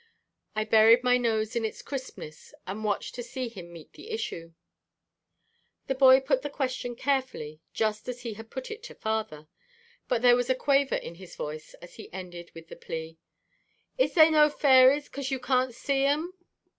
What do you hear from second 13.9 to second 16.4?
"Is they no fairies, 'cause you can't see 'em?"